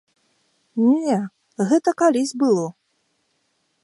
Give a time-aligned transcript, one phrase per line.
[1.01, 1.17] Не,
[1.71, 2.65] гэта калісь было.